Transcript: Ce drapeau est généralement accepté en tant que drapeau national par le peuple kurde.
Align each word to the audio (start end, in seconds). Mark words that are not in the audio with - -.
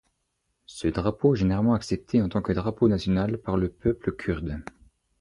Ce 0.65 0.87
drapeau 0.87 1.35
est 1.35 1.37
généralement 1.37 1.75
accepté 1.75 2.23
en 2.23 2.29
tant 2.29 2.41
que 2.41 2.53
drapeau 2.53 2.87
national 2.87 3.37
par 3.37 3.55
le 3.55 3.69
peuple 3.69 4.11
kurde. 4.13 4.57